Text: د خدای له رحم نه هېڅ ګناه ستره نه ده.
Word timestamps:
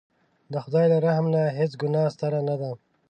د 0.51 0.53
خدای 0.63 0.85
له 0.91 0.97
رحم 1.05 1.25
نه 1.35 1.41
هېڅ 1.57 1.71
ګناه 1.81 2.11
ستره 2.15 2.39
نه 2.49 2.55
ده. 2.61 2.71